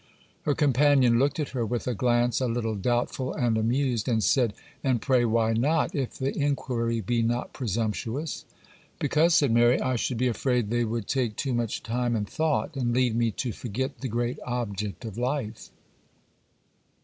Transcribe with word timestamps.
Her 0.45 0.55
companion 0.55 1.19
looked 1.19 1.39
at 1.39 1.49
her 1.49 1.63
with 1.63 1.85
a 1.85 1.93
glance 1.93 2.41
a 2.41 2.47
little 2.47 2.73
doubtful 2.73 3.33
and 3.35 3.55
amused, 3.55 4.07
and 4.09 4.23
said— 4.23 4.55
'And 4.83 4.99
pray, 4.99 5.25
why 5.25 5.53
not, 5.53 5.93
if 5.93 6.17
the 6.17 6.35
inquiry 6.35 7.01
be 7.01 7.21
not 7.21 7.53
presumptuous?' 7.53 8.43
'Because,' 8.97 9.35
said 9.35 9.51
Mary, 9.51 9.79
'I 9.79 9.97
should 9.97 10.17
be 10.17 10.27
afraid 10.27 10.71
they 10.71 10.85
would 10.85 11.05
take 11.07 11.35
too 11.35 11.53
much 11.53 11.83
time 11.83 12.15
and 12.15 12.27
thought, 12.27 12.75
and 12.75 12.93
lead 12.95 13.15
me 13.15 13.29
to 13.29 13.51
forget 13.51 13.99
the 13.99 14.07
great 14.07 14.39
object 14.43 15.05
of 15.05 15.19
life. 15.19 15.69